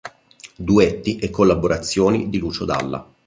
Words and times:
Duetti 0.55 1.17
e 1.17 1.29
collaborazioni 1.29 2.27
di 2.31 2.39
Lucio 2.39 2.65
Dalla 2.65 3.07